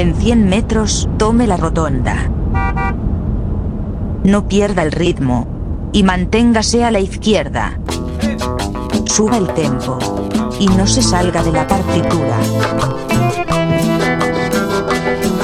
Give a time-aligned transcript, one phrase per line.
[0.00, 2.30] En 100 metros, tome la rotonda.
[4.24, 5.46] No pierda el ritmo.
[5.92, 7.78] Y manténgase a la izquierda.
[9.04, 9.98] Suba el tempo.
[10.58, 12.38] Y no se salga de la partitura.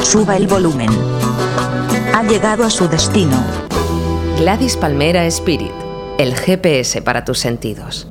[0.00, 0.88] Suba el volumen.
[2.14, 3.36] Ha llegado a su destino.
[4.38, 5.72] Gladys Palmera Spirit,
[6.16, 8.10] el GPS para tus sentidos.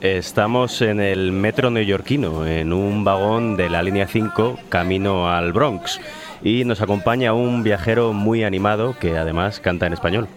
[0.00, 6.00] Estamos en el metro neoyorquino, en un vagón de la línea 5, camino al Bronx,
[6.42, 10.28] y nos acompaña un viajero muy animado que además canta en español.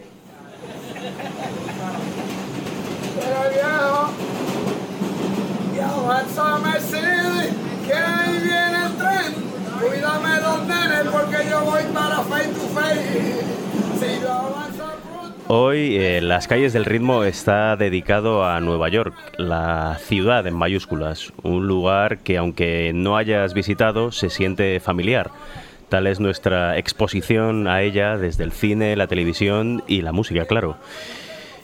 [15.53, 21.33] Hoy eh, Las calles del ritmo está dedicado a Nueva York, la ciudad en mayúsculas,
[21.43, 25.29] un lugar que aunque no hayas visitado se siente familiar.
[25.89, 30.77] Tal es nuestra exposición a ella desde el cine, la televisión y la música, claro.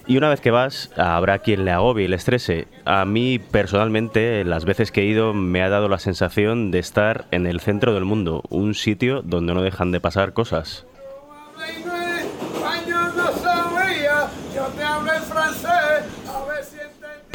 [0.05, 2.67] Y una vez que vas, habrá quien le agobie y le estrese.
[2.83, 7.23] A mí personalmente, las veces que he ido, me ha dado la sensación de estar
[7.31, 10.85] en el centro del mundo, un sitio donde no dejan de pasar cosas.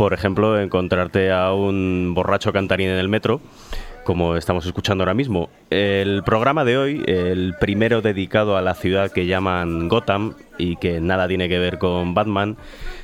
[0.02, 3.40] Por ejemplo, encontrarte a un borracho cantarín en el metro,
[4.02, 5.48] como estamos escuchando ahora mismo.
[5.70, 11.00] El programa de hoy, el primero dedicado a la ciudad que llaman Gotham y que
[11.00, 12.56] nada tiene que ver con Batman,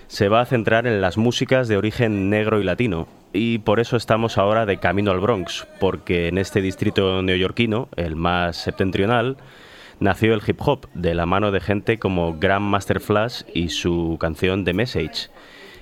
[0.09, 3.07] se va a centrar en las músicas de origen negro y latino.
[3.33, 8.17] Y por eso estamos ahora de camino al Bronx, porque en este distrito neoyorquino, el
[8.17, 9.37] más septentrional,
[10.01, 14.65] nació el hip hop de la mano de gente como Grandmaster Flash y su canción
[14.65, 15.31] The Message.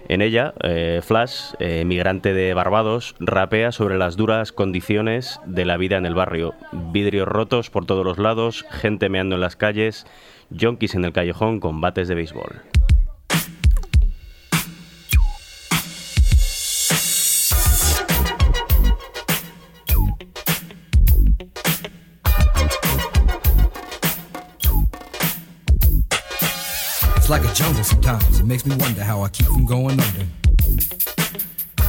[0.08, 5.76] En ella, eh, Flash, eh, emigrante de Barbados, rapea sobre las duras condiciones de la
[5.76, 6.54] vida en el barrio.
[6.72, 10.06] Vidrios rotos por todos los lados, gente meando en las calles,
[10.58, 12.75] junkies en el callejón con bates de béisbol.
[28.06, 28.38] Sometimes.
[28.38, 30.26] It makes me wonder how I keep from going under.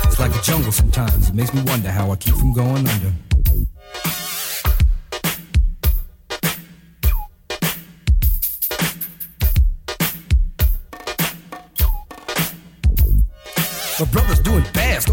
[0.05, 1.29] It's like a jungle sometimes.
[1.29, 3.13] It makes me wonder how I keep from going under.
[13.99, 15.06] My brother's doing fast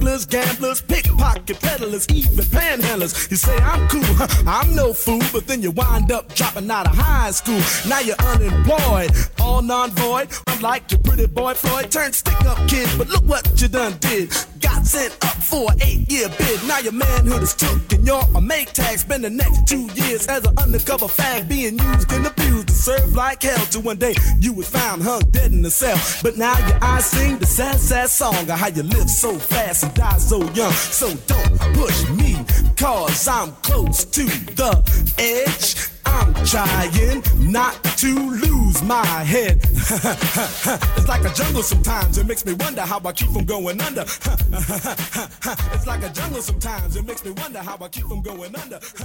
[0.00, 3.30] gamblers, pickpocket peddlers, even panhandlers.
[3.30, 4.02] You say I'm cool,
[4.46, 7.60] I'm no fool, but then you wind up dropping out of high school.
[7.88, 9.10] Now you're unemployed,
[9.40, 10.28] all non-void.
[10.48, 14.32] I'm like your pretty boy Floyd, turned stick-up kid, but look what you done did.
[14.60, 16.62] Got sent up for an eight-year bid.
[16.68, 18.98] Now your manhood is took and you're a make tag.
[18.98, 23.14] Spend the next two years as an undercover fag, being used and abused to serve
[23.14, 23.64] like hell.
[23.66, 25.98] Till one day you was found hung dead in the cell.
[26.22, 29.84] But now your eyes sing the sad, sad song of how you live so fast
[29.84, 30.72] and die so young.
[30.72, 32.36] So don't push me,
[32.76, 34.72] cause I'm close to the
[35.18, 35.99] edge.
[36.10, 39.60] I'm trying not to lose my head.
[39.62, 44.02] it's like a jungle sometimes, it makes me wonder how I keep from going under.
[44.02, 48.80] it's like a jungle sometimes, it makes me wonder how I keep from going under.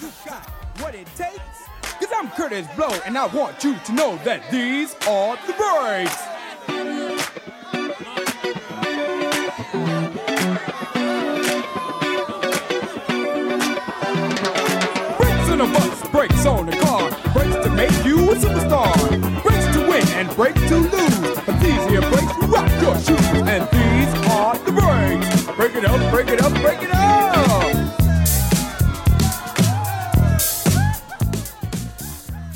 [0.00, 1.68] you got what it takes?
[1.82, 6.30] Cause I'm Curtis Blow, and I want you to know that these are the breaks.
[16.10, 18.92] Brakes on the car, brakes to make you a superstar,
[19.42, 21.38] brakes to win and brakes to lose.
[21.46, 25.56] But these here brakes rock your shoes, and these are the breaks.
[25.56, 26.89] Break it up, break it up, break it up.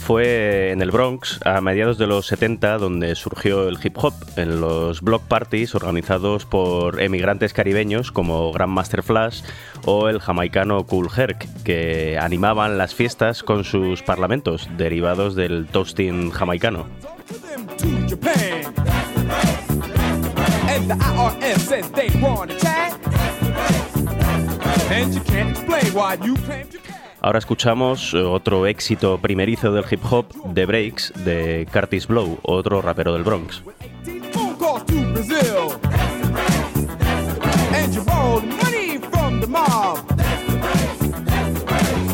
[0.04, 4.60] Fue en el Bronx a mediados de los 70 donde surgió el hip hop, en
[4.60, 9.40] los block parties organizados por emigrantes caribeños como Grandmaster Flash
[9.86, 16.30] o el jamaicano Cool Herc, que animaban las fiestas con sus parlamentos derivados del toasting
[16.32, 16.86] jamaicano.
[27.24, 27.30] The you you.
[27.30, 32.82] Ahora escuchamos eh, otro éxito primerizo del hip hop, The Breaks, de Curtis Blow, otro
[32.82, 33.62] rapero del Bronx.
[34.04, 35.80] 18 phone calls to Brazil.
[37.72, 39.98] And you borrowed money from the mob.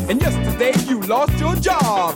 [0.09, 2.15] And yesterday you lost your job.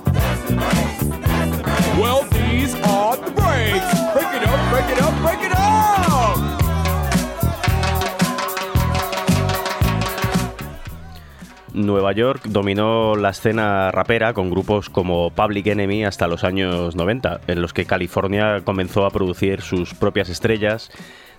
[1.99, 3.99] Well, these are the breaks.
[4.13, 5.54] Break it up, break it up, break it up.
[11.75, 17.41] Nueva York dominó la escena rapera con grupos como Public Enemy hasta los años 90,
[17.47, 20.89] en los que California comenzó a producir sus propias estrellas,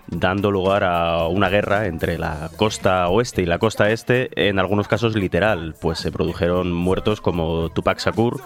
[0.09, 4.89] dando lugar a una guerra entre la costa oeste y la costa este, en algunos
[4.89, 8.43] casos literal, pues se produjeron muertos como Tupac Shakur,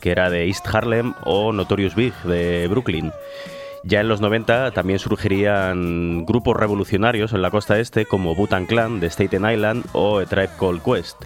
[0.00, 3.10] que era de East Harlem, o Notorious Big, de Brooklyn.
[3.84, 9.00] Ya en los 90 también surgirían grupos revolucionarios en la costa este como Butan Clan
[9.00, 11.22] de Staten Island o A Tribe Called Quest.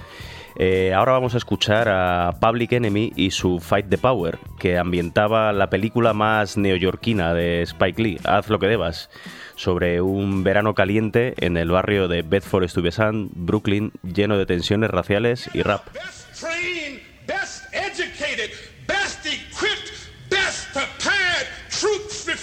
[0.59, 5.53] Eh, ahora vamos a escuchar a Public Enemy y su Fight the Power, que ambientaba
[5.53, 9.11] la película más neoyorquina de Spike Lee, Haz lo que debas,
[9.57, 15.51] sobre un verano caliente en el barrio de Bedford Stuyvesant, Brooklyn, lleno de tensiones raciales
[15.53, 15.83] y rap.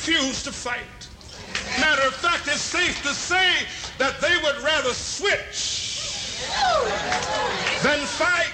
[0.05, 1.07] Refuse to fight.
[1.79, 3.65] Matter of fact, it's safe to say
[3.97, 6.41] that they would rather switch
[7.81, 8.51] than fight.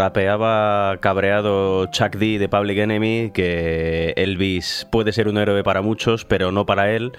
[0.00, 6.24] Rapeaba cabreado Chuck D de Public Enemy que Elvis puede ser un héroe para muchos,
[6.24, 7.12] pero no para él.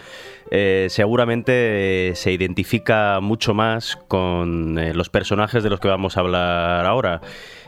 [0.50, 6.18] Eh, seguramente eh, se identifica mucho más con eh, los personajes de los que vamos
[6.18, 7.22] a hablar ahora.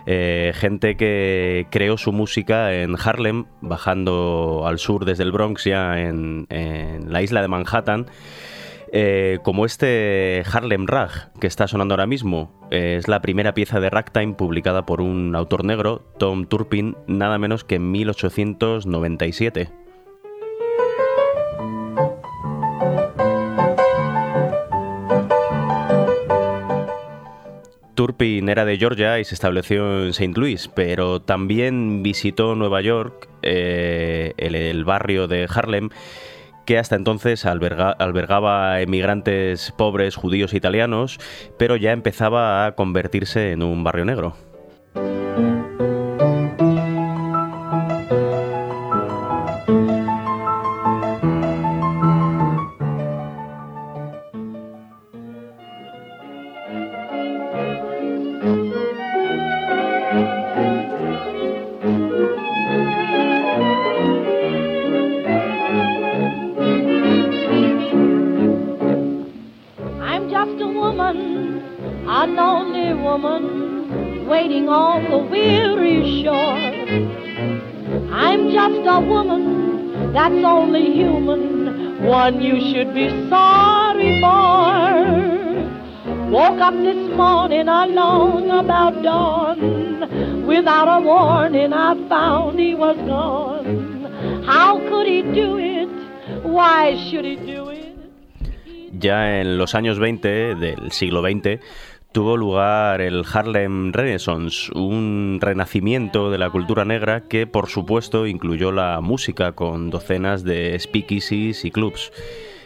[0.08, 6.48] Gente que creó su música en Harlem, bajando al sur desde el Bronx, ya en
[7.08, 8.08] la isla de Manhattan.
[8.96, 13.80] Eh, como este Harlem Rag que está sonando ahora mismo, eh, es la primera pieza
[13.80, 19.72] de ragtime publicada por un autor negro, Tom Turpin, nada menos que en 1897.
[27.96, 30.40] Turpin era de Georgia y se estableció en St.
[30.40, 35.90] Louis, pero también visitó Nueva York, eh, el, el barrio de Harlem,
[36.66, 41.20] que hasta entonces alberga- albergaba emigrantes pobres judíos e italianos,
[41.58, 44.36] pero ya empezaba a convertirse en un barrio negro.
[72.54, 76.62] Lonely woman, waiting on the weary shore.
[78.14, 84.44] I'm just a woman that's only human, one you should be sorry for.
[86.30, 90.46] Woke up this morning alone about dawn.
[90.46, 94.44] Without a warning, I found he was gone.
[94.46, 95.90] How could he do it?
[96.44, 97.84] Why should he do it?
[99.00, 101.60] Ya en los años 20 del siglo XX
[102.14, 108.72] tuvo lugar el Harlem Renaissance, un renacimiento de la cultura negra que por supuesto incluyó
[108.72, 112.14] la música con docenas de speakeasies y clubs.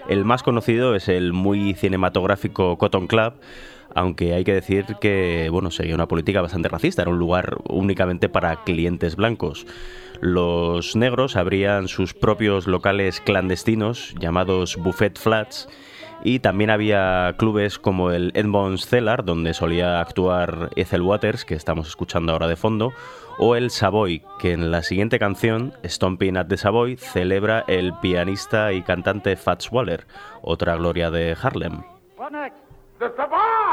[0.10, 3.36] El más conocido es el muy cinematográfico Cotton Club,
[3.96, 8.28] aunque hay que decir que bueno, seguía una política bastante racista, era un lugar únicamente
[8.28, 9.66] para clientes blancos.
[10.20, 15.70] Los negros abrían sus propios locales clandestinos llamados buffet flats
[16.24, 21.88] y también había clubes como el Edmonds Cellar, donde solía actuar Ethel Waters, que estamos
[21.88, 22.94] escuchando ahora de fondo,
[23.40, 28.74] o el Savoy, que en la siguiente canción, Stomping at the Savoy, celebra el pianista
[28.74, 30.08] y cantante Fats Waller,
[30.42, 31.82] otra gloria de Harlem.
[33.16, 33.68] Savoy!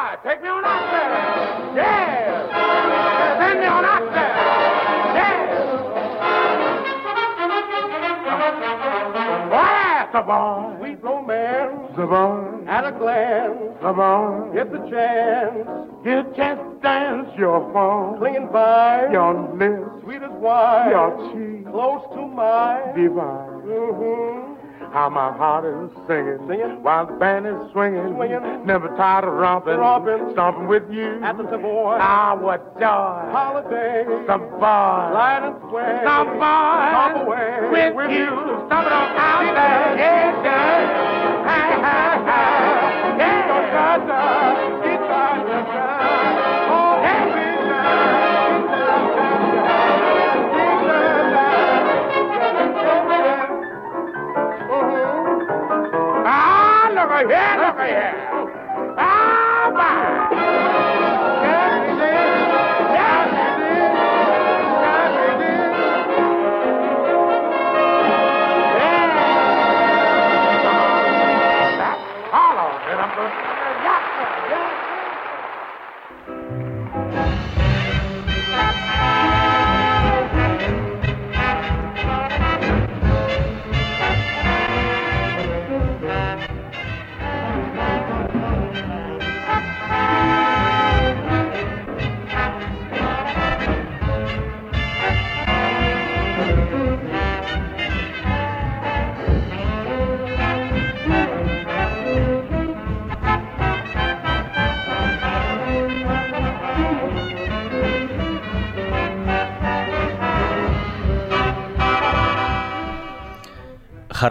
[10.15, 10.77] Savoy?
[10.79, 11.91] Sweet romance.
[11.97, 12.65] Savoy.
[12.69, 13.59] At a glance.
[13.83, 14.55] Savoy.
[14.55, 15.67] Get the chance.
[16.05, 18.19] Get a chance to dance your phone.
[18.19, 19.11] Clinging by.
[19.11, 20.05] Your lips.
[20.05, 20.91] Sweet as wine.
[20.91, 21.67] Your cheek.
[21.67, 22.95] Close to mine.
[22.95, 23.67] Divine.
[23.67, 24.55] Mm-hmm.
[24.93, 28.65] How my heart is singing, singing while the band is swinging, swinging.
[28.65, 31.99] Never tired of romping, romping, stomping with you at the Savoy.
[31.99, 33.27] Ah, what joy!
[33.35, 38.31] Holiday, Savoy, slide and sway, Savoy, with, with you,
[38.71, 39.44] stomping on out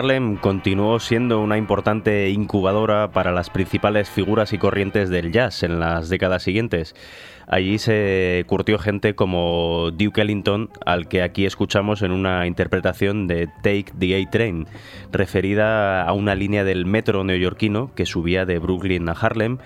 [0.04, 5.80] Harlem continuó siendo una importante incubadora para las principales figuras y corrientes del jazz en
[5.80, 6.94] las décadas siguientes.
[7.48, 13.48] Allí se curtió gente como Duke Ellington, al que aquí escuchamos en una interpretación de
[13.64, 14.68] Take the A-Train,
[15.14, 19.60] referida a una línea del metro neoyorquino que subía de Brooklyn a Harlem,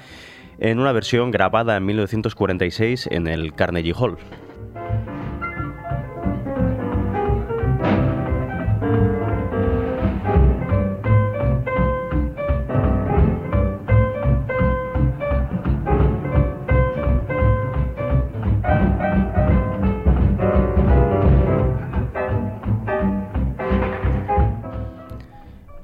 [0.59, 4.19] en una versión grabada en 1946 en el Carnegie Hall.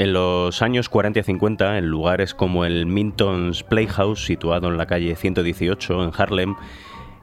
[0.04, 4.86] En los años 40 y 50, en lugares como el Minton's Playhouse, situado en la
[4.86, 6.56] calle 118 en Harlem,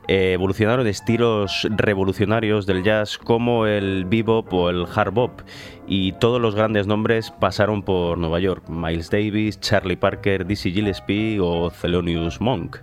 [0.09, 5.43] eh, evolucionaron estilos revolucionarios del jazz como el bebop o el hard bop,
[5.87, 11.39] y todos los grandes nombres pasaron por Nueva York: Miles Davis, Charlie Parker, Dizzy Gillespie
[11.39, 12.79] o Thelonious Monk.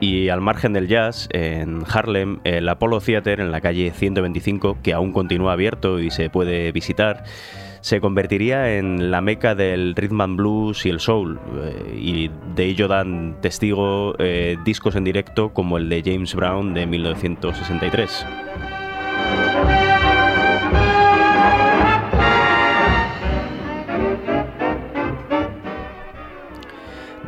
[0.00, 4.92] Y al margen del jazz, en Harlem, el Apollo Theater en la calle 125, que
[4.92, 7.24] aún continúa abierto y se puede visitar,
[7.80, 12.64] se convertiría en la meca del rhythm and blues y el soul, eh, y de
[12.64, 18.77] ello dan testigo eh, discos en directo como el de James Brown de 1963.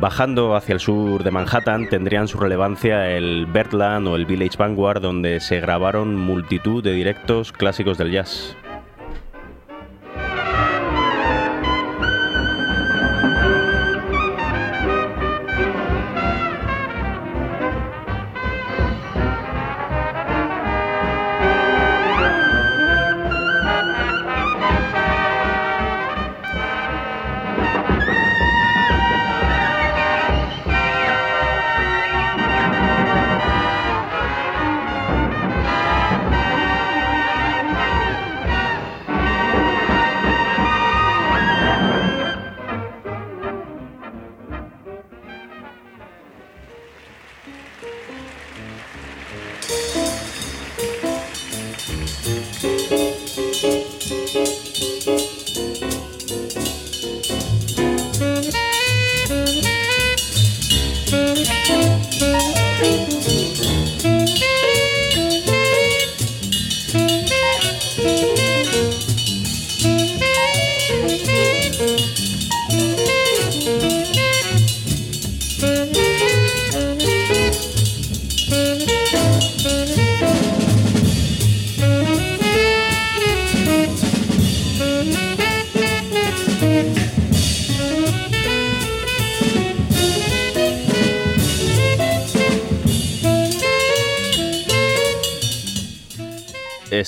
[0.01, 4.99] Bajando hacia el sur de Manhattan tendrían su relevancia el Bertland o el Village Vanguard,
[4.99, 8.57] donde se grabaron multitud de directos clásicos del jazz.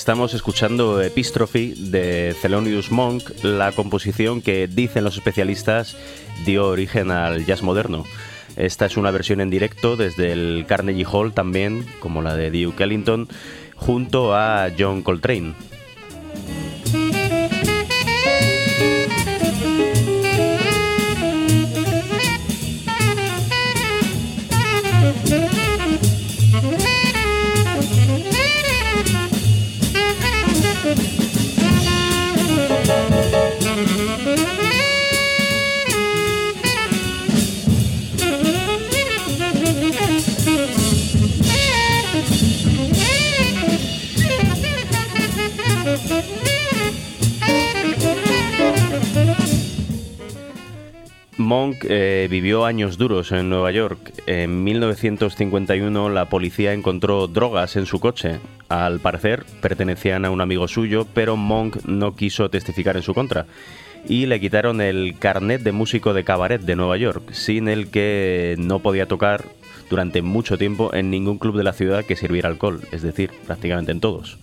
[0.04, 5.96] Estamos escuchando Epistrophe de Thelonious Monk, la composición que dicen los especialistas
[6.44, 8.04] dio origen al jazz moderno.
[8.56, 12.84] Esta es una versión en directo desde el Carnegie Hall también, como la de Duke
[12.84, 13.28] Ellington,
[13.76, 15.54] junto a John Coltrane.
[51.88, 54.12] Eh, vivió años duros en Nueva York.
[54.26, 58.38] En 1951 la policía encontró drogas en su coche.
[58.68, 63.46] Al parecer pertenecían a un amigo suyo, pero Monk no quiso testificar en su contra.
[64.08, 68.54] Y le quitaron el carnet de músico de cabaret de Nueva York, sin el que
[68.58, 69.44] no podía tocar
[69.88, 73.92] durante mucho tiempo en ningún club de la ciudad que sirviera alcohol, es decir, prácticamente
[73.92, 74.38] en todos.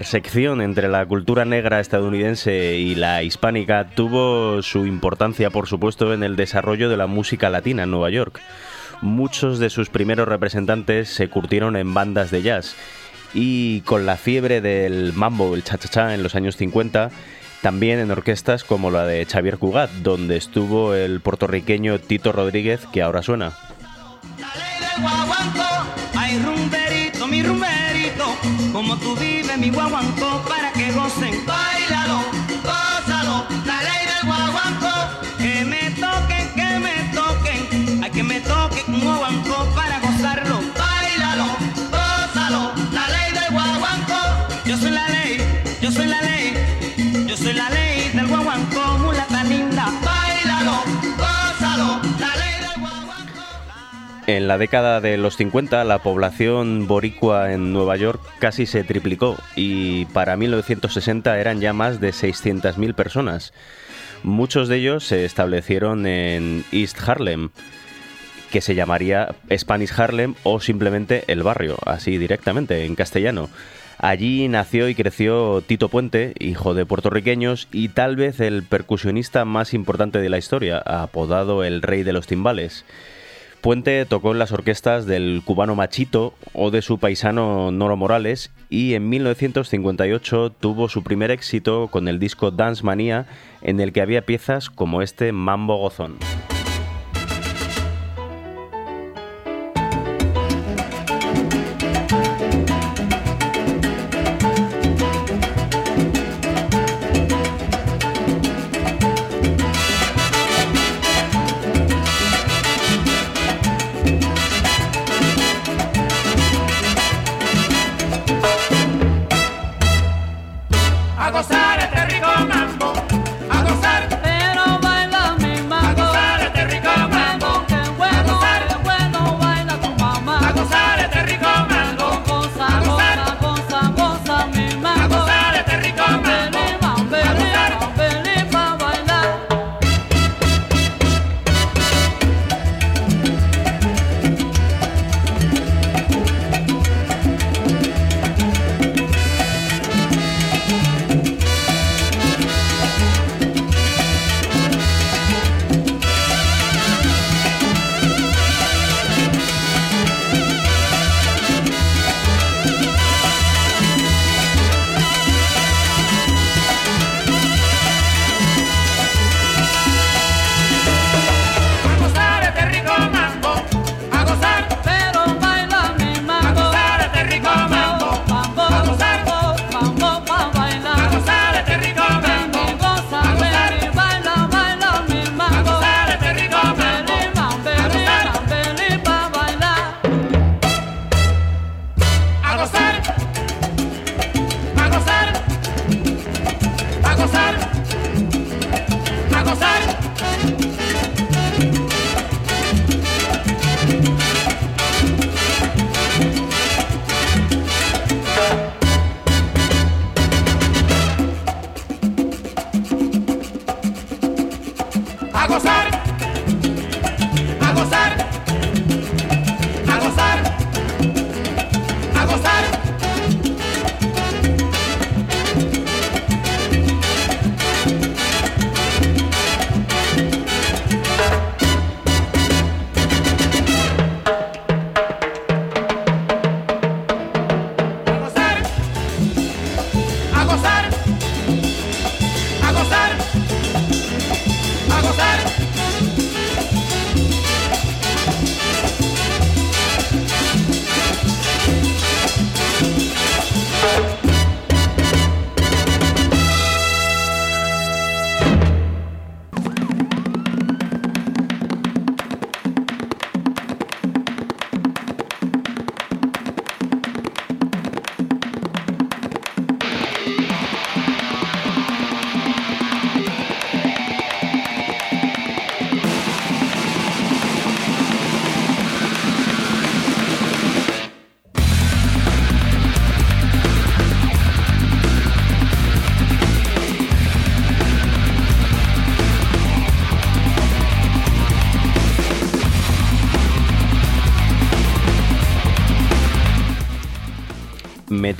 [0.00, 6.22] Intersección entre la cultura negra estadounidense y la hispánica tuvo su importancia, por supuesto, en
[6.22, 8.40] el desarrollo de la música latina en Nueva York.
[9.02, 12.76] Muchos de sus primeros representantes se curtieron en bandas de jazz
[13.34, 17.10] y con la fiebre del mambo, el cha-cha-cha en los años 50,
[17.60, 23.02] también en orquestas como la de Xavier Cugat, donde estuvo el puertorriqueño Tito Rodríguez, que
[23.02, 23.52] ahora suena.
[28.72, 30.42] Como tú vives mi guaguancó
[54.30, 59.36] En la década de los 50 la población boricua en Nueva York casi se triplicó
[59.56, 63.52] y para 1960 eran ya más de 600.000 personas.
[64.22, 67.50] Muchos de ellos se establecieron en East Harlem,
[68.52, 73.50] que se llamaría Spanish Harlem o simplemente El Barrio, así directamente, en castellano.
[73.98, 79.74] Allí nació y creció Tito Puente, hijo de puertorriqueños y tal vez el percusionista más
[79.74, 82.84] importante de la historia, apodado el Rey de los Timbales.
[83.60, 88.94] Puente tocó en las orquestas del cubano Machito o de su paisano Noro Morales y
[88.94, 93.26] en 1958 tuvo su primer éxito con el disco Dance Manía
[93.60, 96.16] en el que había piezas como este Mambo Gozón.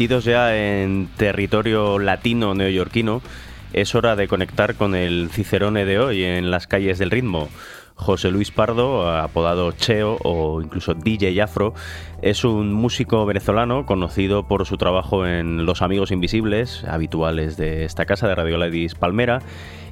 [0.00, 3.20] Metidos ya en territorio latino neoyorquino,
[3.74, 7.50] es hora de conectar con el Cicerone de hoy en las calles del ritmo.
[7.96, 11.74] José Luis Pardo, apodado Cheo o incluso DJ Afro,
[12.22, 18.06] es un músico venezolano conocido por su trabajo en Los Amigos Invisibles, habituales de esta
[18.06, 19.40] casa de Radio Ladies Palmera,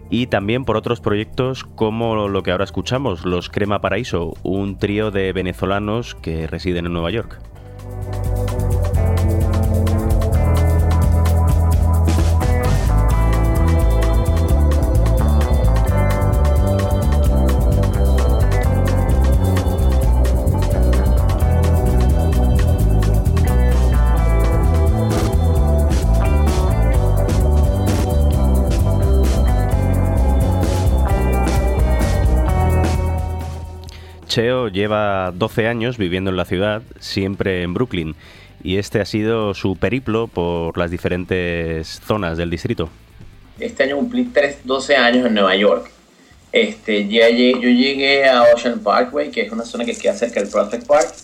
[0.08, 5.10] y también por otros proyectos como lo que ahora escuchamos, Los Crema Paraíso, un trío
[5.10, 7.38] de venezolanos que residen en Nueva York.
[34.38, 38.14] Cheo lleva 12 años viviendo en la ciudad, siempre en Brooklyn,
[38.62, 42.88] y este ha sido su periplo por las diferentes zonas del distrito.
[43.58, 44.30] Este año cumplí
[44.62, 45.90] 12 años en Nueva York.
[46.52, 50.48] Este, ya yo llegué a Ocean Parkway, que es una zona que queda cerca del
[50.48, 51.14] Prospect Park.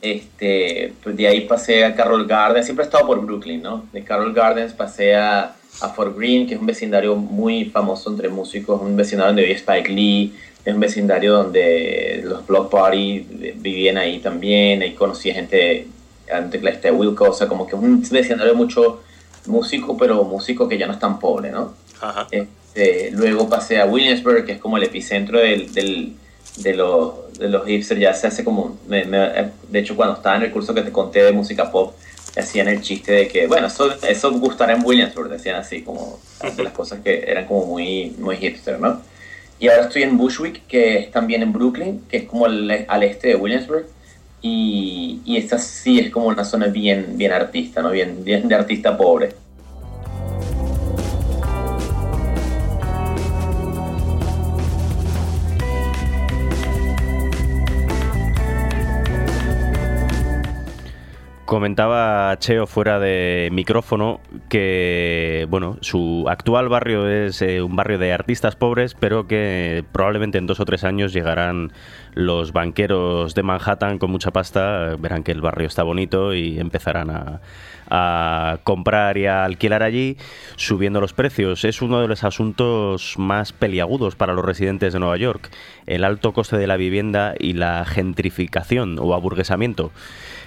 [0.00, 3.84] Este, pues de ahí pasé a Carroll Gardens, siempre he estado por Brooklyn, ¿no?
[3.92, 8.30] De Carroll Gardens pasé a, a Fort Greene, que es un vecindario muy famoso entre
[8.30, 10.32] músicos, un vecindario donde vive Spike Lee,
[10.64, 15.88] es un vecindario donde los Block Party vivían ahí también, ahí conocí gente,
[16.32, 19.02] antes este Wilco, o sea, como que un vecindario mucho
[19.46, 21.74] músico, pero músico que ya no es tan pobre, ¿no?
[22.30, 26.14] Este, luego pasé a Williamsburg, que es como el epicentro del, del,
[26.58, 30.52] de, los, de los hipsters, ya se hace como, de hecho cuando estaba en el
[30.52, 31.94] curso que te conté de música pop,
[32.36, 36.18] hacían el chiste de que, bueno, eso, eso gustará en Williamsburg, decían así, como
[36.56, 39.02] de las cosas que eran como muy, muy hipster, ¿no?
[39.62, 42.68] Y ahora estoy en Bushwick, que es también en Brooklyn, que es como al,
[43.04, 43.86] este de Williamsburg.
[44.40, 47.92] Y, y, esta sí es como una zona bien, bien artista, ¿no?
[47.92, 49.28] Bien, bien de artista pobre.
[61.52, 68.14] Comentaba Cheo fuera de micrófono que bueno, su actual barrio es eh, un barrio de
[68.14, 71.70] artistas pobres, pero que probablemente en dos o tres años llegarán
[72.14, 77.10] los banqueros de Manhattan con mucha pasta, verán que el barrio está bonito y empezarán
[77.10, 77.42] a,
[77.90, 80.16] a comprar y a alquilar allí,
[80.56, 81.66] subiendo los precios.
[81.66, 85.50] Es uno de los asuntos más peliagudos para los residentes de Nueva York,
[85.84, 89.92] el alto coste de la vivienda y la gentrificación o aburguesamiento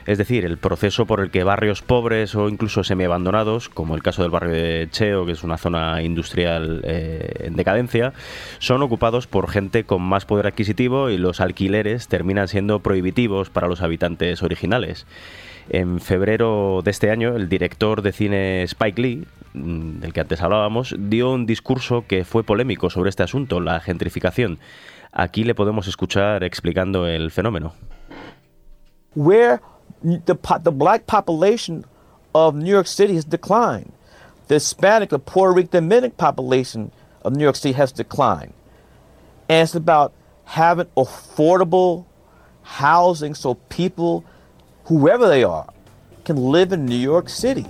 [0.05, 4.21] es decir, el proceso por el que barrios pobres o incluso semiabandonados, como el caso
[4.21, 8.13] del barrio de Cheo, que es una zona industrial eh, en decadencia,
[8.59, 13.67] son ocupados por gente con más poder adquisitivo y los alquileres terminan siendo prohibitivos para
[13.67, 15.07] los habitantes originales.
[15.69, 20.41] En febrero de este año, el director de cine Spike Lee, mm, del que antes
[20.41, 24.59] hablábamos, dio un discurso que fue polémico sobre este asunto, la gentrificación.
[25.11, 27.73] Aquí le podemos escuchar explicando el fenómeno.
[30.05, 31.85] The, the black population
[32.33, 33.91] of New York City has declined.
[34.47, 36.91] The Hispanic, the Puerto Rican, Dominican population
[37.23, 38.53] of New York City has declined.
[39.49, 40.13] And it's about
[40.45, 42.05] having affordable
[42.61, 44.23] housing so people,
[44.85, 45.71] whoever they are,
[46.23, 47.65] can live in New York City.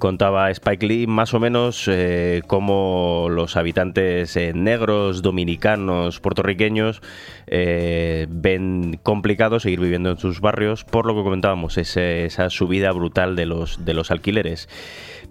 [0.00, 7.00] Contaba Spike Lee más o menos eh, cómo los habitantes eh, negros, dominicanos, puertorriqueños
[7.46, 13.36] eh, ven complicado seguir viviendo en sus barrios por lo que comentábamos, esa subida brutal
[13.36, 14.68] de los, alquileres.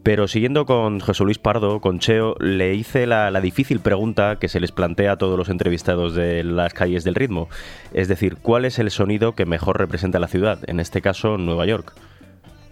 [0.03, 4.47] Pero siguiendo con José Luis Pardo, con Cheo, le hice la, la, difícil pregunta que
[4.47, 7.49] se les plantea a todos los entrevistados de las calles del ritmo.
[7.93, 10.59] Es decir, ¿cuál es el sonido que mejor representa la ciudad?
[10.67, 11.93] En este caso, Nueva York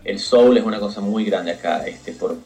[0.08, 2.38] el soul es una cosa muy grande acá, este, por,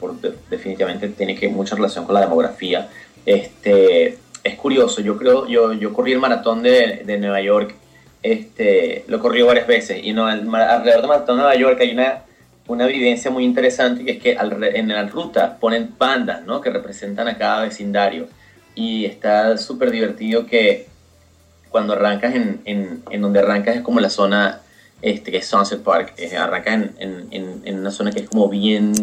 [0.49, 2.89] definitivamente tiene que mucha relación con la demografía.
[3.23, 7.75] Este, es curioso, yo creo, yo, yo corrí el maratón de, de Nueva York,
[8.23, 12.23] este, lo corrí varias veces, y no, alrededor del maratón de Nueva York hay una,
[12.65, 16.61] una evidencia muy interesante, que es que en la ruta ponen bandas, ¿no?
[16.61, 18.27] Que representan a cada vecindario,
[18.73, 20.87] y está súper divertido que
[21.69, 24.61] cuando arrancas en, en, en donde arrancas es como la zona
[25.01, 28.49] este, que es Sunset Park, eh, arranca en, en, en, una zona que es como
[28.49, 28.93] bien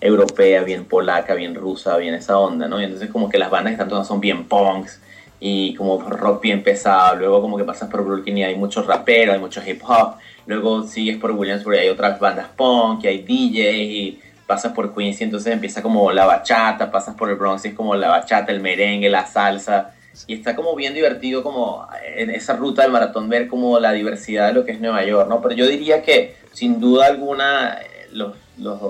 [0.00, 2.80] europea, bien polaca, bien rusa, bien esa onda, ¿no?
[2.80, 5.00] Y entonces como que las bandas que están todas son bien punks
[5.40, 9.34] y como rock bien pesado, luego como que pasas por Brooklyn y hay muchos raperos,
[9.34, 10.14] hay mucho hip hop,
[10.46, 14.94] luego sigues por Williamsburg y hay otras bandas punk, y hay DJs y pasas por
[14.94, 18.08] Queens y entonces empieza como la bachata, pasas por el Bronx y es como la
[18.08, 19.94] bachata, el merengue, la salsa.
[20.26, 24.48] Y está como bien divertido como en esa ruta del maratón ver como la diversidad
[24.48, 25.40] de lo que es Nueva York, ¿no?
[25.40, 28.80] Pero yo diría que sin duda alguna eh, los, los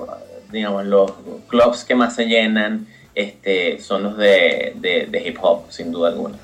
[0.51, 1.13] digamos, los
[1.49, 6.09] clubs que más se llenan este, son los de, de, de hip hop, sin duda
[6.09, 6.39] alguna.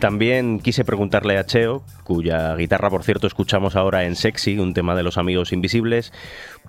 [0.00, 4.94] También quise preguntarle a Cheo, cuya guitarra por cierto escuchamos ahora en Sexy, un tema
[4.96, 6.10] de los amigos invisibles,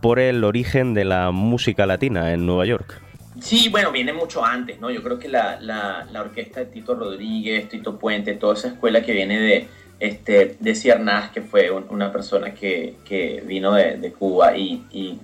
[0.01, 3.01] por el origen de la música latina en Nueva York.
[3.39, 4.91] Sí, bueno, viene mucho antes, ¿no?
[4.91, 9.01] Yo creo que la, la, la orquesta de Tito Rodríguez, Tito Puente, toda esa escuela
[9.01, 9.67] que viene de,
[10.01, 14.83] este, de Ciernaz, que fue un- una persona que, que vino de, de Cuba y-
[14.91, 15.17] y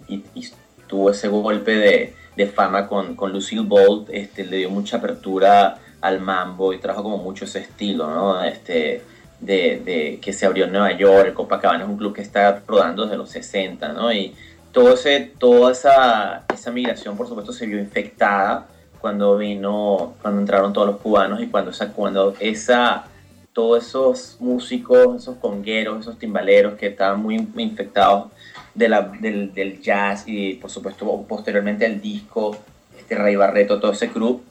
[0.88, 5.80] tuvo ese golpe de, de fama con, con Lucille Bolt, este, le dio mucha apertura
[6.02, 8.44] al mambo y trajo como mucho ese estilo, ¿no?
[8.44, 9.04] Este,
[9.40, 13.18] de, que se abrió en Nueva York, Copacabana es un club que está rodando desde
[13.18, 14.12] los 60, ¿no?
[14.12, 14.34] Y
[14.72, 18.68] todo ese, toda esa, esa migración, por supuesto, se vio infectada
[19.00, 23.06] cuando vino, cuando entraron todos los cubanos y cuando esa, cuando esa,
[23.54, 28.28] todos esos músicos, esos congueros, esos timbaleros que estaban muy infectados
[28.74, 32.56] de la, del, del jazz y por supuesto posteriormente el disco,
[32.98, 34.42] este Ray Barreto, todo ese crew,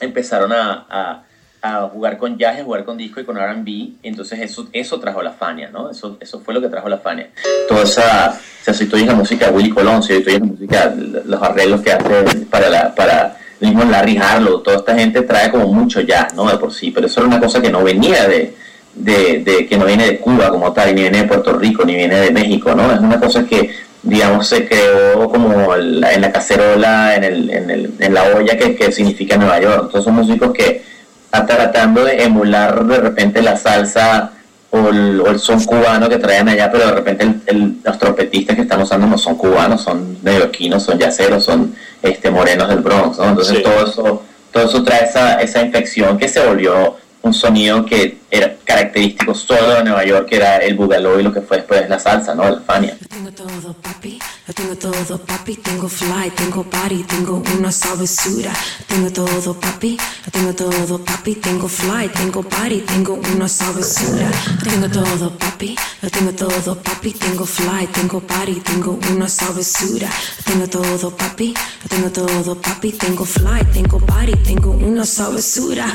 [0.00, 1.22] empezaron a, a-
[1.62, 5.20] a jugar con jazz, a jugar con disco y con R&B, entonces eso, eso trajo
[5.22, 5.90] la Fania, ¿no?
[5.90, 7.30] Eso, eso fue lo que trajo la Fania.
[7.68, 10.40] Toda esa, o sea, si tú oyes la música de Willy Colón, si tú oyes
[10.40, 10.94] la música,
[11.24, 15.72] los arreglos que hace para la, para mismo Larry Harlow, toda esta gente trae como
[15.72, 16.48] mucho jazz, ¿no?
[16.48, 18.54] De por sí, pero eso era una cosa que no venía de,
[18.94, 21.96] de, de- que no viene de Cuba como tal, ni viene de Puerto Rico, ni
[21.96, 22.92] viene de México, ¿no?
[22.92, 23.70] Es una cosa que,
[24.06, 28.56] digamos, se creó como la- en la cacerola, en, el, en, el, en la olla
[28.56, 29.80] que, que significa Nueva York.
[29.86, 30.82] Entonces son músicos que
[31.24, 34.30] están tratando de emular de repente la salsa
[34.70, 37.98] o el, o el son cubano que traen allá, pero de repente el- el- los
[37.98, 42.78] trompetistas que están usando no son cubanos, son neoyorquinos, son yaceros, son este, morenos del
[42.80, 43.28] Bronx, ¿no?
[43.30, 43.62] Entonces Sí.
[43.62, 48.56] todo eso todo eso trae esa, esa infección que se volvió un sonido que era
[48.64, 51.98] característico solo de Nueva York, que era el boogaloo y lo que fue después la
[51.98, 52.48] salsa, ¿no?
[52.48, 52.96] La Fania.
[53.08, 58.52] Tengo todo, papi, lo tengo todo, papi, tengo fly, tengo party, tengo una sabrosura.
[58.86, 59.96] Tengo todo, papi,
[60.30, 64.30] tengo todo, papi, tengo fly, tengo party, tengo una sabrosura.
[64.62, 70.08] Tengo todo, papi, lo tengo todo, papi, tengo fly, tengo party, tengo una sabrosura.
[70.44, 71.54] Tengo todo, papi,
[71.88, 75.86] tengo todo, papi, tengo fly, tengo party, tengo una sabrosura.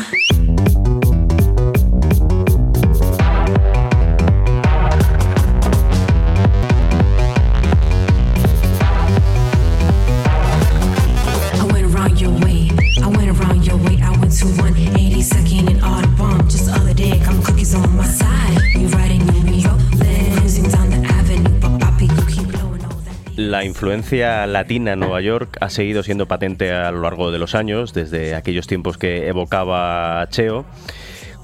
[23.52, 27.54] La influencia latina en Nueva York ha seguido siendo patente a lo largo de los
[27.54, 30.64] años, desde aquellos tiempos que evocaba Cheo.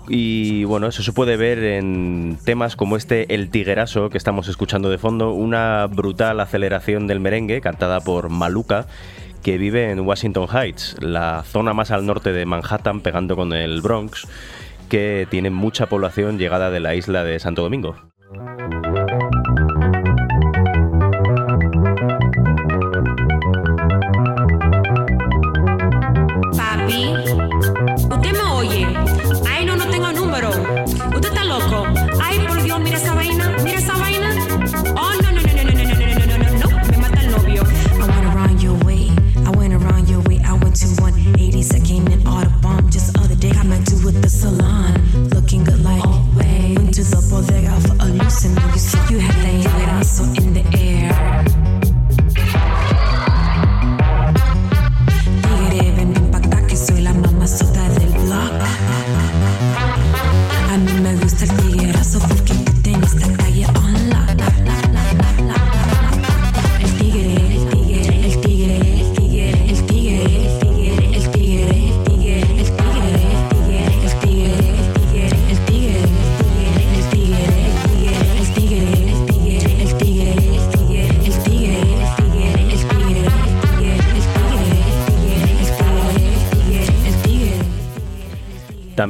[0.08, 4.89] Y bueno, eso se puede ver en temas como este El Tiguerazo que estamos escuchando
[4.89, 8.86] de fondo, una brutal aceleración del merengue cantada por Maluca,
[9.43, 13.82] que vive en Washington Heights, la zona más al norte de Manhattan pegando con el
[13.82, 14.30] Bronx,
[14.88, 17.97] que tiene mucha población llegada de la isla de Santo Domingo.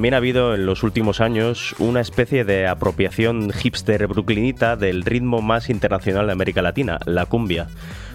[0.08, 5.42] También ha habido en los últimos años una especie de apropiación hipster brooklynita del ritmo
[5.42, 7.68] más internacional de América Latina, la cumbia.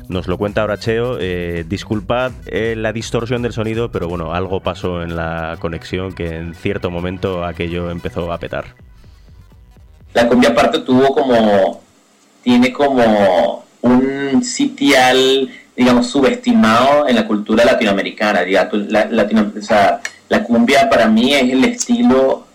[0.09, 1.18] Nos lo cuenta ahora Cheo.
[1.20, 6.34] Eh, disculpad eh, la distorsión del sonido, pero bueno, algo pasó en la conexión que
[6.34, 8.64] en cierto momento aquello empezó a petar.
[10.14, 11.82] La cumbia aparte tuvo como,
[12.43, 18.45] tiene como un sitial, digamos, subestimado en la cultura latinoamericana.
[18.45, 20.01] digamos, La, o sea,
[20.33, 22.47] la cumbia para mí es el estilo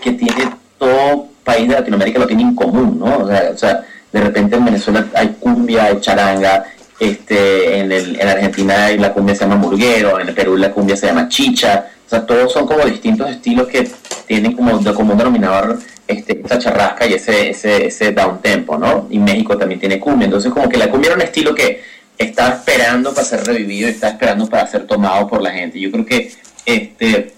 [0.00, 3.24] que tiene todo país de Latinoamérica lo tiene en común, ¿no?
[3.24, 6.64] O sea, o sea, de repente en Venezuela hay cumbia, hay charanga,
[7.00, 10.96] este, en, el, en Argentina la cumbia se llama murguero, en el Perú la cumbia
[10.96, 13.90] se llama chicha, o sea, todos son como distintos estilos que
[14.28, 19.08] tienen como de común denominador este, esa charrasca y ese, ese, ese down tempo, ¿no?
[19.10, 21.82] Y México también tiene cumbia, entonces como que la cumbia era un estilo que
[22.16, 25.80] estaba esperando para ser revivido, estaba esperando para ser tomado por la gente.
[25.80, 27.32] Yo creo que este,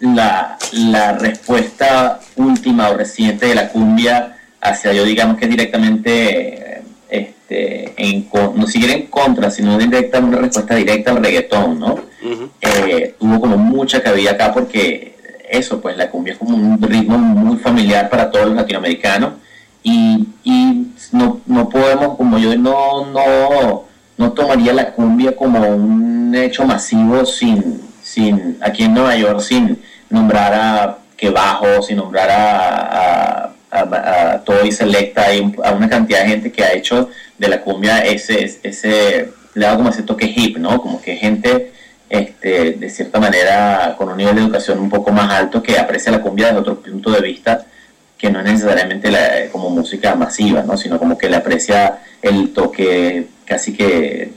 [0.00, 6.82] la, la respuesta última o reciente de la cumbia hacia yo digamos que es directamente
[7.08, 11.96] este, en, no siquiera en contra, sino directa, una respuesta directa al reggaetón, ¿no?
[12.60, 15.16] Eh, tuvo como mucha cabida acá porque
[15.50, 19.34] eso, pues la cumbia es como un ritmo muy familiar para todos los latinoamericanos
[19.82, 23.84] y, y no, no podemos, como yo no, no,
[24.16, 27.82] no tomaría la cumbia como un hecho masivo sin,
[28.12, 29.78] sin aquí en Nueva York, sin
[30.10, 32.44] nombrar a Que Bajo, sin nombrar a,
[33.00, 35.26] a, a, a Toy Selecta
[35.64, 37.08] a una cantidad de gente que ha hecho
[37.38, 40.80] de la cumbia ese, ese le como ese toque hip, ¿no?
[40.82, 41.72] Como que gente
[42.10, 46.12] este, de cierta manera con un nivel de educación un poco más alto que aprecia
[46.12, 47.64] la cumbia desde otro punto de vista
[48.18, 50.76] que no es necesariamente la- como música masiva, ¿no?
[50.76, 54.32] sino como que le aprecia el toque casi que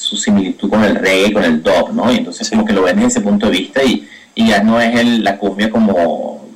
[0.00, 2.10] su similitud con el reggae, con el dub, ¿no?
[2.12, 4.80] Y entonces como que lo ven desde ese punto de vista y, y ya no
[4.80, 6.48] es el- la cumbia como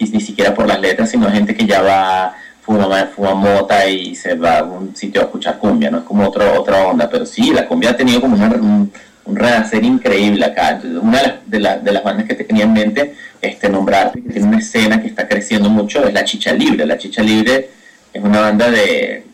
[0.00, 4.34] ni siquiera por las letras, sino gente que ya va fuma, fuma mota y se
[4.34, 5.98] va a un sitio a escuchar cumbia, ¿no?
[5.98, 8.90] Es como otro, otra onda, pero sí, la cumbia ha tenido como una- un,
[9.24, 10.70] un renacer increíble acá.
[10.70, 14.12] Entonces, una de las, de, la- de las bandas que tenía en mente este, nombrar,
[14.12, 16.86] que tiene una escena que está creciendo mucho, es La Chicha Libre.
[16.86, 17.68] La Chicha Libre
[18.12, 19.24] es una banda de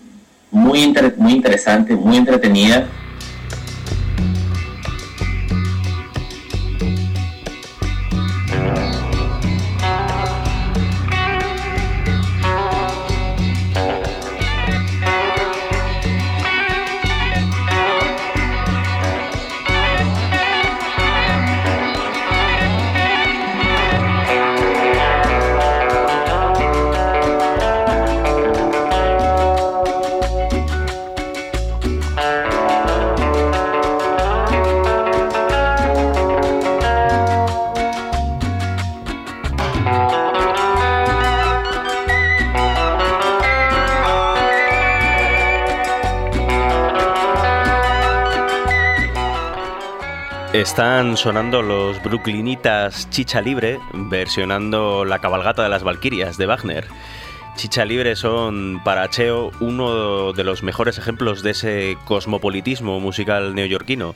[0.51, 2.87] muy, inter- muy interesante, muy entretenida.
[50.65, 56.87] Están sonando los Brooklynitas Chicha Libre, versionando la cabalgata de las Valquirias de Wagner.
[57.55, 64.15] Chicha Libre son para Cheo uno de los mejores ejemplos de ese cosmopolitismo musical neoyorquino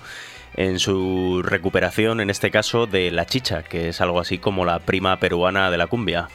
[0.56, 4.78] en su recuperación, en este caso, de la chicha, que es algo así como la
[4.78, 6.28] prima peruana de la cumbia.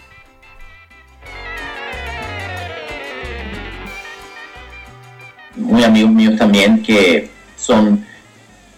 [5.55, 8.05] muy amigos míos también que son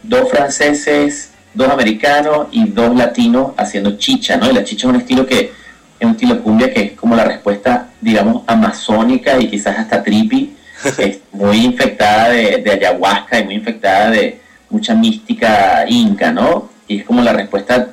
[0.08, 4.49] dos franceses, dos americanos y dos latinos haciendo chicha, ¿no?
[4.49, 5.51] Y la chicha es un estilo que
[5.99, 10.56] es un estilo cumbia que es como la respuesta, digamos, amazónica y quizás hasta trippy,
[10.97, 14.39] es muy infectada de, de ayahuasca y muy infectada de
[14.70, 16.70] mucha mística inca, ¿no?
[16.88, 17.89] Y es como la respuesta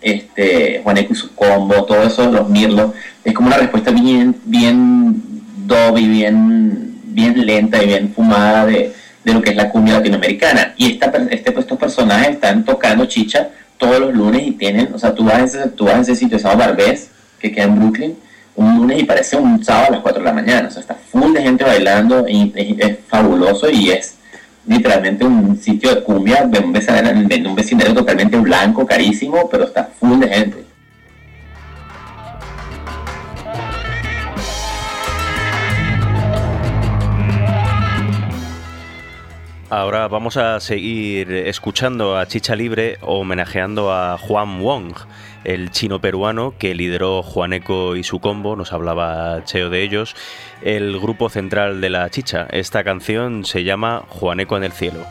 [0.00, 2.92] este, Juaneco y su combo, todo eso, los mirlos,
[3.24, 5.22] es como una respuesta bien, bien
[5.66, 8.92] doby, bien, bien lenta y bien fumada de,
[9.24, 10.74] de lo que es la cumbia latinoamericana.
[10.76, 14.98] Y esta, este, pues, estos personajes están tocando chicha todos los lunes y tienen, o
[14.98, 17.10] sea, tú vas a ese, tú vas a ese sitio, se llama Barbés,
[17.40, 18.16] que queda en Brooklyn,
[18.54, 20.94] un lunes y parece un sábado a las 4 de la mañana, o sea, está
[20.94, 24.14] full de gente bailando y es, es fabuloso y es
[24.66, 29.64] literalmente un sitio de cumbia de un vecindario, de un vecindario totalmente blanco, carísimo, pero
[29.64, 30.61] está full de gente.
[39.72, 44.92] Ahora vamos a seguir escuchando a Chicha Libre homenajeando a Juan Wong,
[45.44, 50.14] el chino peruano que lideró Juaneco y su combo, nos hablaba Cheo de ellos,
[50.60, 52.46] el grupo central de la Chicha.
[52.50, 55.06] Esta canción se llama Juaneco en el cielo.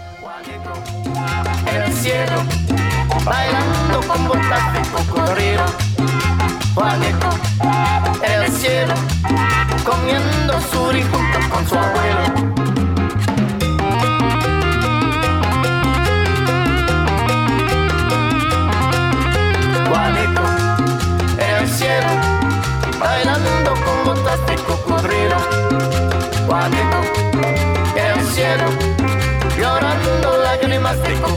[6.76, 7.30] Juaneco,
[8.24, 8.94] en el cielo,
[9.84, 12.91] comiendo suri junto con su abuelo.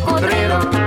[0.02, 0.83] obrero.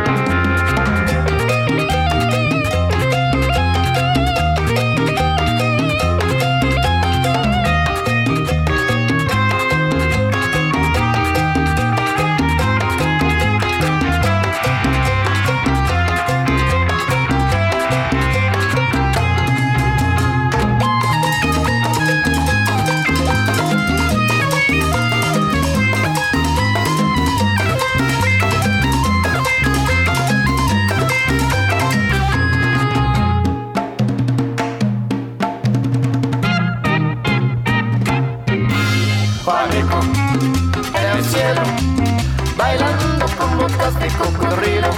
[43.68, 44.89] Botas de cocodrilo.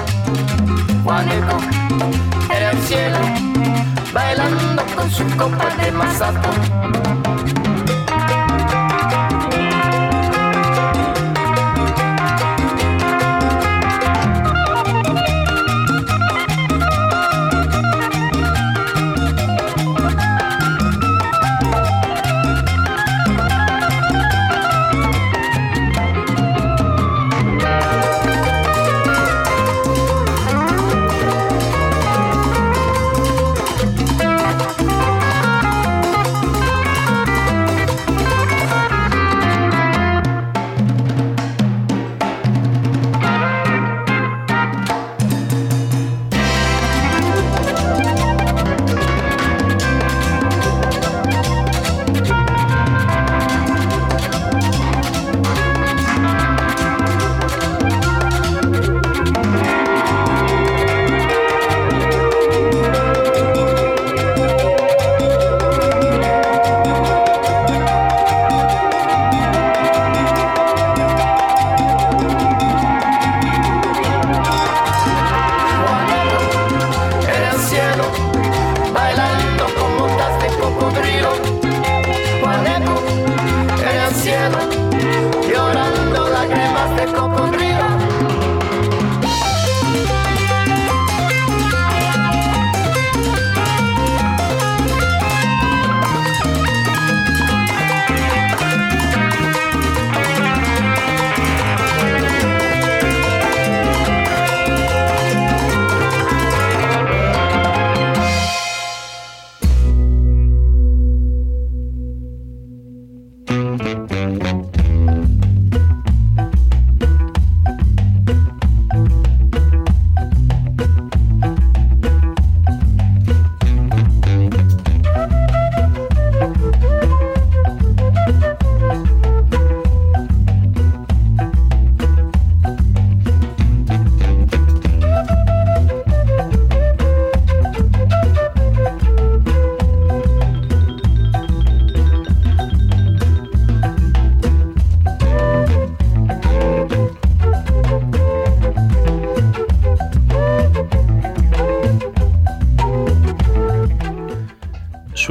[1.03, 1.57] Juaneco
[2.49, 3.19] en el cielo,
[4.13, 6.49] bailando con su copa de masato.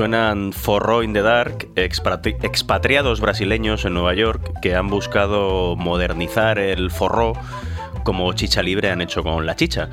[0.09, 6.59] Suenan Forro in the Dark, expatri- expatriados brasileños en Nueva York que han buscado modernizar
[6.59, 7.35] el forró
[8.05, 9.91] como Chicha Libre han hecho con la chicha.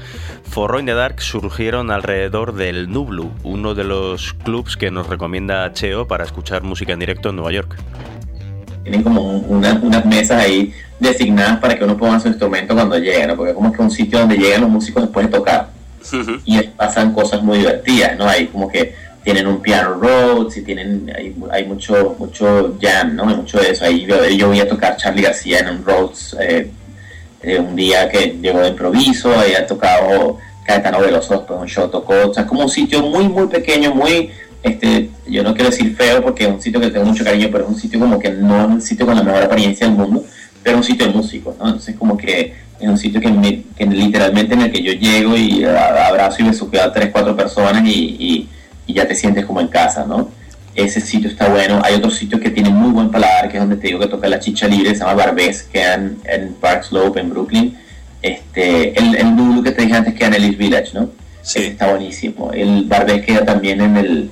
[0.50, 5.70] Forro in the Dark surgieron alrededor del Nublu, uno de los clubs que nos recomienda
[5.74, 7.76] Cheo para escuchar música en directo en Nueva York.
[8.84, 13.26] tienen como una- unas mesas ahí designadas para que uno ponga su instrumento cuando llegue,
[13.28, 13.36] ¿no?
[13.36, 15.70] Porque es como que un sitio donde llegan los músicos después de tocar.
[16.46, 18.28] Y ahí pasan cosas muy divertidas, ¿no?
[18.28, 18.94] Hay como que
[19.26, 23.28] tienen un piano Rhodes y tienen, hay, hay mucho, mucho jam, ¿no?
[23.28, 23.84] Hay mucho de eso.
[23.84, 26.70] Ahí yo, yo voy a tocar Charlie García en un Rhodes eh,
[27.42, 31.90] eh, un día que llegó de improviso, ahí ha tocado Caetano Veloso, pues un show
[31.90, 34.30] tocó, o sea, como un sitio muy, muy pequeño, muy,
[34.64, 37.66] este, yo no quiero decir feo porque es un sitio que tengo mucho cariño, pero
[37.66, 40.24] es un sitio como que no es un sitio con la mejor apariencia del mundo,
[40.64, 41.66] pero es un sitio de músicos, ¿no?
[41.66, 45.64] Entonces como que es un sitio que, me- literalmente en el que yo llego y
[45.64, 48.50] a- abrazo y besuqueo a tres, cuatro personas y, y-
[48.88, 50.30] y ya te sientes como en casa, ¿no?
[50.76, 51.82] Ese sitio está bueno.
[51.84, 54.28] Hay otros sitios que tienen muy buen paladar, que es donde te digo que toca
[54.28, 57.78] la chicha libre, se llama Barbés, que en, en Park Slope, en Brooklyn.
[58.22, 61.10] Este, el, el Lulu que te dije antes queda en el East Village, ¿no?
[61.42, 62.52] Ese está buenísimo.
[62.52, 64.32] El Barbés queda también en el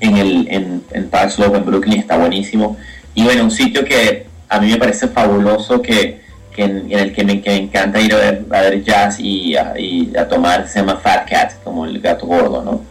[0.00, 2.76] en el en, en Park Slope, en Brooklyn, está buenísimo.
[3.14, 6.20] Y bueno, un sitio que a mí me parece fabuloso, que,
[6.54, 9.18] que en, en el que me, que me encanta ir a ver, a ver jazz
[9.18, 12.82] y a, y a tomar, se llama Fat Cat, como el gato gordo, ¿no?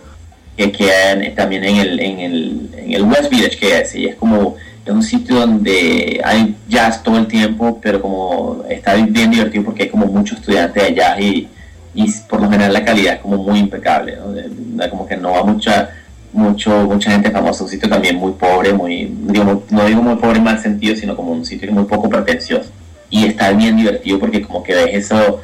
[0.59, 4.07] Que queda en- también en el, en, el, en el West Village, que es, y
[4.07, 4.55] es como
[4.85, 9.83] es un sitio donde hay jazz todo el tiempo, pero como está bien divertido porque
[9.83, 11.47] hay como muchos estudiantes de jazz y,
[11.93, 14.17] y por lo general la calidad es como muy impecable,
[14.89, 15.91] como que no va mucha
[16.33, 20.37] mucho mucha gente famosa, un sitio también muy pobre, muy digo, no digo muy pobre
[20.39, 22.69] en mal sentido, sino como un sitio muy poco pretencioso.
[23.09, 25.41] Y está bien divertido porque como que ves eso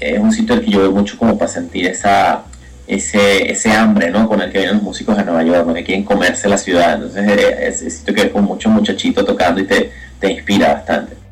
[0.00, 2.44] es un sitio al que yo veo mucho como para sentir esa
[2.86, 4.28] ese, ese hambre ¿no?
[4.28, 6.94] con el que vienen los músicos a Nueva York, que quieren comerse la ciudad.
[6.94, 11.23] Entonces eh, es que con muchos muchachitos tocando y te, te inspira bastante.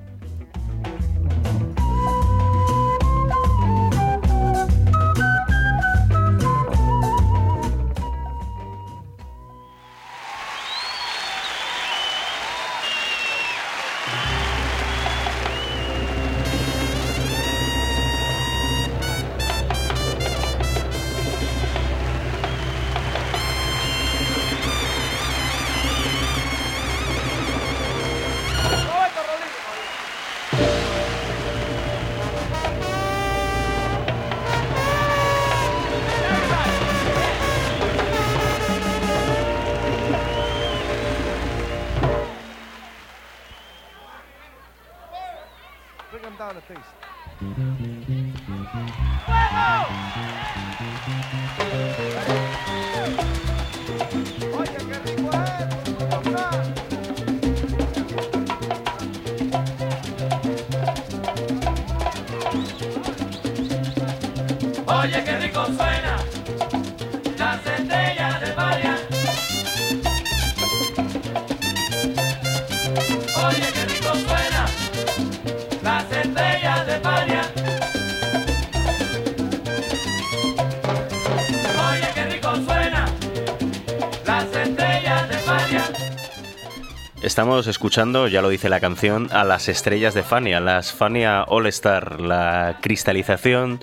[87.32, 91.66] Estamos escuchando, ya lo dice la canción, a las estrellas de Fania, las Fania All
[91.68, 93.80] Star, la cristalización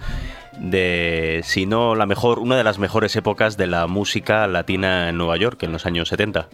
[0.59, 5.17] de, si no la mejor, una de las mejores épocas de la música latina en
[5.17, 6.47] Nueva York en los años 70.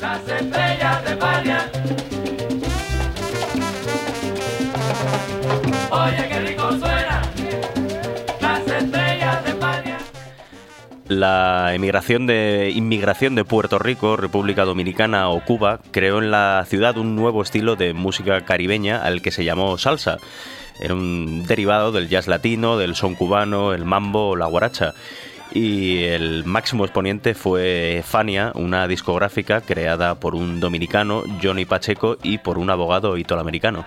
[0.00, 1.70] Las estrellas de Faria.
[11.18, 16.96] La emigración de, inmigración de Puerto Rico, República Dominicana o Cuba creó en la ciudad
[16.96, 20.16] un nuevo estilo de música caribeña al que se llamó salsa.
[20.80, 24.94] Era un derivado del jazz latino, del son cubano, el mambo o la guaracha.
[25.52, 32.38] Y el máximo exponente fue Fania, una discográfica creada por un dominicano, Johnny Pacheco, y
[32.38, 33.84] por un abogado italoamericano.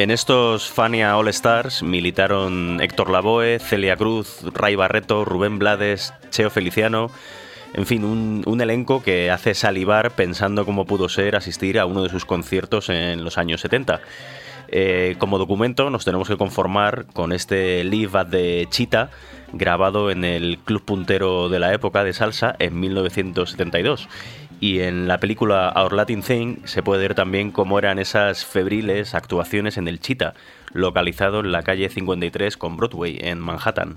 [0.00, 6.48] En estos Fania All Stars militaron Héctor Lavoe, Celia Cruz, Ray Barreto, Rubén Blades, Cheo
[6.48, 7.10] Feliciano,
[7.74, 12.08] en fin, un, elenco que hace salivar pensando cómo pudo ser asistir a uno de
[12.08, 14.00] sus conciertos en los años 70.
[14.68, 19.10] Eh, como documento nos tenemos que conformar con este Live at the Chita,
[19.52, 24.08] grabado en el club puntero de la época de salsa en 1972.
[24.60, 29.14] Y en la película Our Latin Thing se puede ver también cómo eran esas febriles
[29.14, 30.34] actuaciones en el Chita,
[30.74, 33.96] localizado en la calle 53 con Broadway, en Manhattan.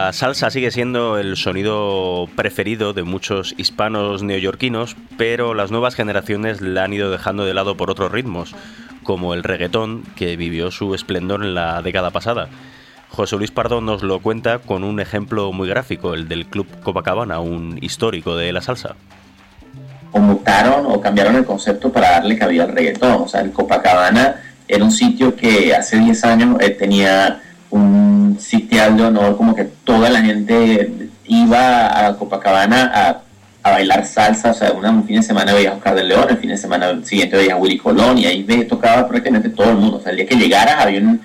[0.00, 6.62] La salsa sigue siendo el sonido preferido de muchos hispanos neoyorquinos, pero las nuevas generaciones
[6.62, 8.54] la han ido dejando de lado por otros ritmos,
[9.02, 12.48] como el reggaetón, que vivió su esplendor en la década pasada.
[13.10, 17.38] José Luis Pardo nos lo cuenta con un ejemplo muy gráfico, el del Club Copacabana,
[17.40, 18.96] un histórico de la salsa.
[20.12, 23.24] o mutaron o cambiaron el concepto para darle cabida al reggaetón.
[23.24, 24.36] O sea, el Copacabana
[24.66, 29.64] era un sitio que hace 10 años eh, tenía un sitial de honor, como que
[29.64, 33.22] toda la gente iba a Copacabana a,
[33.62, 34.50] a bailar salsa.
[34.50, 36.56] O sea, una- un fin de semana veías a Oscar de León, el fin de
[36.56, 39.96] semana siguiente veías a Willy Colón y ahí tocaba prácticamente todo el mundo.
[39.98, 41.20] O sea, el día que llegaras había un-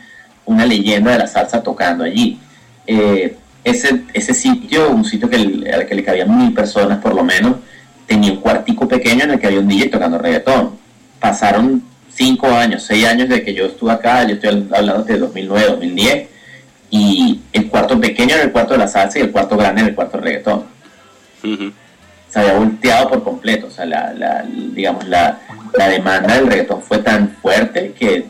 [0.45, 2.39] una leyenda de la salsa tocando allí.
[2.87, 5.37] Eh, ese, ese sitio, un sitio que,
[5.73, 7.55] al que le cabían mil personas por lo menos,
[8.05, 10.71] tenía un cuartico pequeño en el que había un DJ tocando reggaetón.
[11.19, 11.81] Pasaron
[12.13, 16.27] cinco años, seis años de que yo estuve acá, yo estoy hablando de 2009, 2010,
[16.89, 19.89] y el cuarto pequeño era el cuarto de la salsa y el cuarto grande era
[19.89, 20.63] el cuarto reggaetón.
[22.29, 25.39] Se había volteado por completo, o sea, la, la- digamos, la,
[25.77, 28.25] la demanda del reggaetón fue tan fuerte que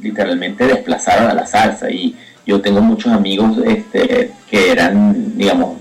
[0.00, 5.78] literalmente desplazaron a la salsa y yo tengo muchos amigos este, que eran, digamos,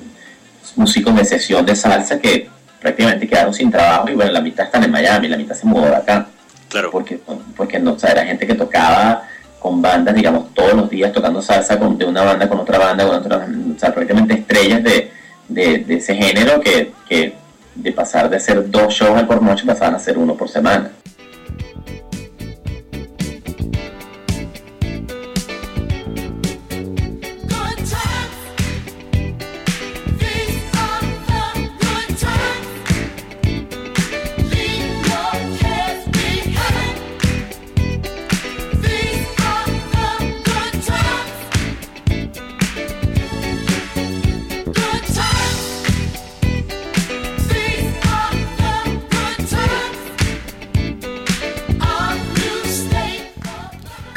[0.76, 2.50] músicos de sesión de salsa que
[2.82, 5.86] prácticamente quedaron sin trabajo y bueno, la mitad están en Miami, la mitad se mudó
[5.86, 6.28] de acá.
[6.70, 6.92] Claro.
[6.92, 7.20] Porque,
[7.56, 9.24] porque no, o sea, era gente que tocaba
[9.60, 13.06] con bandas, digamos, todos los días tocando salsa con, de una banda con otra banda,
[13.06, 15.12] con otra, o sea, prácticamente estrellas de,
[15.48, 17.34] de, ese género que, que
[17.76, 20.92] de pasar de hacer dos shows por noche pasaban a hacer uno por semana.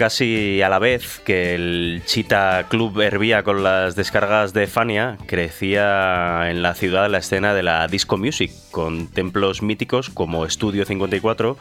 [0.03, 6.51] Casi a la vez que el Chita Club hervía con las descargas de Fania, crecía
[6.51, 11.57] en la ciudad la escena de la disco music, con templos míticos como Estudio 54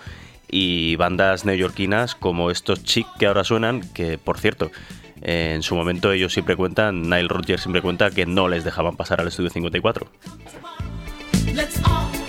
[0.50, 4.72] y bandas neoyorquinas como estos chic que ahora suenan, que por cierto,
[5.22, 9.22] en su momento ellos siempre cuentan, Nile Rodgers siempre cuenta que no les dejaban pasar
[9.22, 10.08] al Estudio 54.
[11.54, 12.21] Let's all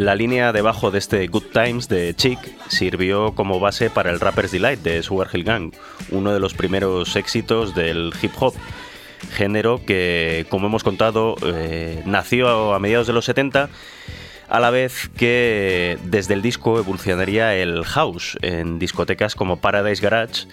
[0.00, 2.38] La línea debajo de este Good Times de Chic
[2.68, 5.74] sirvió como base para el Rapper's Delight de Sugar Hill Gang,
[6.10, 8.54] uno de los primeros éxitos del hip hop,
[9.32, 13.68] género que, como hemos contado, eh, nació a mediados de los 70
[14.48, 20.46] a la vez que desde el disco evolucionaría el house en discotecas como Paradise Garage,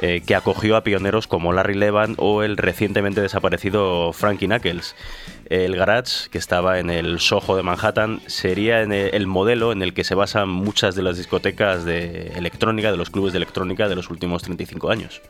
[0.00, 4.94] eh, que acogió a pioneros como Larry Levan o el recientemente desaparecido Frankie Knuckles.
[5.46, 10.04] El garage, que estaba en el Soho de Manhattan, sería el modelo en el que
[10.04, 14.10] se basan muchas de las discotecas de electrónica, de los clubes de electrónica de los
[14.10, 15.20] últimos 35 años.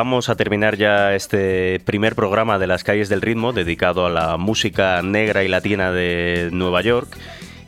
[0.00, 4.38] Vamos a terminar ya este primer programa de las calles del ritmo dedicado a la
[4.38, 7.18] música negra y latina de Nueva York.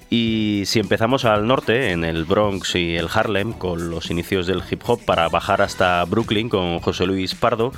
[0.09, 4.63] Y si empezamos al norte, en el Bronx y el Harlem, con los inicios del
[4.71, 7.71] hip hop, para bajar hasta Brooklyn con José Luis Pardo,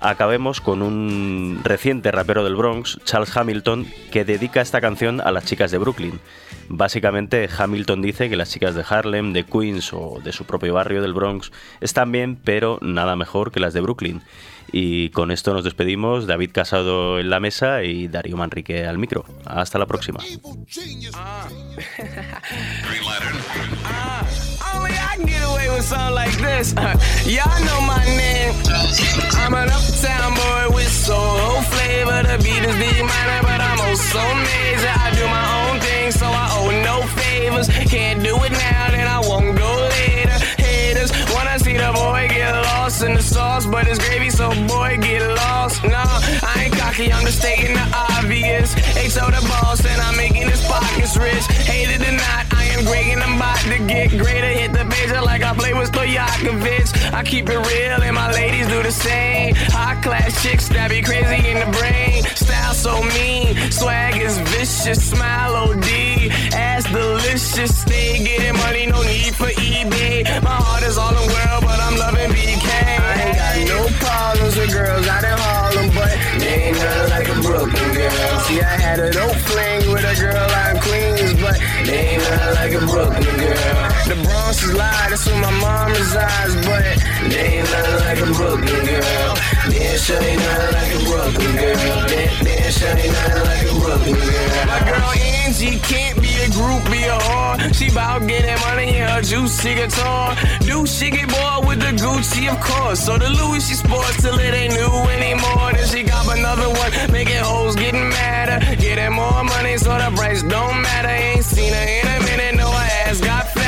[0.00, 5.44] acabemos con un reciente rapero del Bronx, Charles Hamilton, que dedica esta canción a las
[5.44, 6.20] chicas de Brooklyn.
[6.68, 11.00] Básicamente, Hamilton dice que las chicas de Harlem, de Queens o de su propio barrio
[11.00, 14.22] del Bronx están bien, pero nada mejor que las de Brooklyn.
[14.72, 19.24] Y con esto nos despedimos, David Casado en la mesa y Darío Manrique al micro.
[19.44, 20.20] Hasta la próxima.
[37.88, 39.85] Can't do it now, then I won't.
[41.86, 45.84] The boy get lost in the sauce, but it's gravy, so boy get lost.
[45.84, 48.74] Nah, I ain't cocky, I'm just stating the obvious.
[48.96, 49.30] H.O.
[49.30, 51.46] the boss, and I'm making his pockets rich.
[51.62, 54.48] Hate it or not, I am great and I'm about to get greater.
[54.48, 57.12] Hit the major like I play with Stojakovic.
[57.14, 59.54] I keep it real and my ladies do the same.
[59.54, 62.24] High class chicks that be crazy in the brain.
[62.34, 66.15] Style so mean, swag is vicious, smile OD.
[66.92, 70.22] Delicious, stay getting money, no need for eBay.
[70.42, 72.62] My heart is all in world, but I'm loving BK.
[72.62, 77.28] I ain't got no problems with girls out in Harlem, but they ain't nothing like
[77.28, 78.38] a Brooklyn girl.
[78.46, 82.22] See, I had a dope fling with a girl out in Queens, but they ain't
[82.22, 83.82] nothing like a Brooklyn girl.
[84.06, 86.86] The Bronx is live, that's where my mom resides, but
[87.26, 89.32] they ain't nothing like a Brooklyn girl.
[89.74, 92.06] Damn sure ain't nothing like a Brooklyn girl.
[92.06, 94.66] Damn, damn sure ain't nothing like a Brooklyn girl.
[94.70, 95.10] My girl
[95.42, 97.74] Angie can't be a group, be a whore.
[97.74, 100.36] She bout getting money in her juicy guitar.
[100.60, 103.00] Do she get bored with the Gucci, of course.
[103.00, 105.72] So the Louis she sports till it ain't new anymore.
[105.72, 108.58] Then she got another one, making hoes getting madder.
[108.76, 111.08] Getting more money, so the price don't matter.
[111.08, 113.65] Ain't seen her in a minute, no her ass got fatter.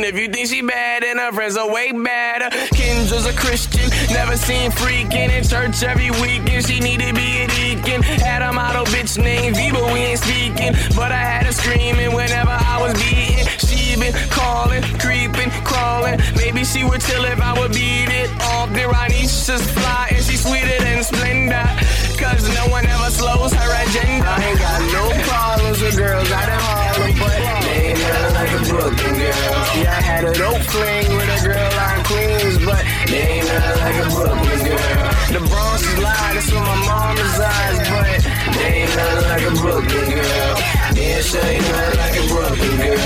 [0.00, 2.48] And if you think she bad, then her friends are way badder.
[2.72, 6.64] Kendra's a Christian, never seen freaking in church every weekend.
[6.64, 8.00] She need to be a deacon.
[8.00, 10.72] Had a model bitch named V, but we ain't speaking.
[10.96, 13.44] But I had her screaming whenever I was beating.
[13.60, 16.18] She been calling, creeping, crawling.
[16.34, 18.72] Maybe she would chill if I would beat it off.
[18.72, 22.09] Then Ranisha's fly and she's sweeter than Splenda.
[22.20, 24.28] Cause no one ever slows her agenda.
[24.28, 28.52] I ain't got no problems with girls out in Harlem, but they ain't nothing like
[28.52, 29.64] a Brooklyn girl.
[29.72, 33.48] See, I had a dope fling with a girl out in Queens, but they ain't
[33.48, 35.10] nothing like a Brooklyn girl.
[35.32, 38.20] The Bronx is live, that's where my mom resides, but
[38.52, 40.54] they ain't nothing like a Brooklyn girl.
[40.92, 43.00] Damn sure ain't nothing like a Brooklyn girl.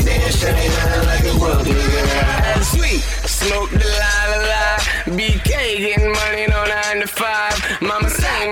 [0.00, 2.62] Damn, sure ain't nothing like a Brooklyn girl.
[2.72, 4.64] Sweet, smoke the la la la.
[5.12, 7.54] BK getting money no nine to five.
[7.80, 8.05] Mama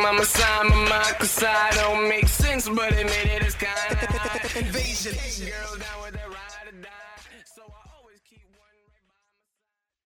[0.04, 3.96] mama sign my mind, cause I don't make sense, but admit it is kinda.
[4.58, 5.14] Invasion.
[5.46, 5.73] Girl,